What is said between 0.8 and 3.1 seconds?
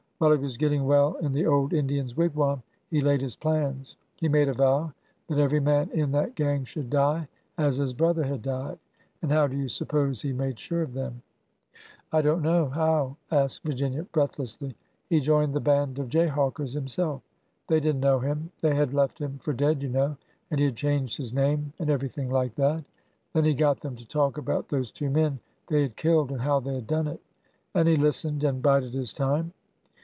well in the old Indian's wigwam he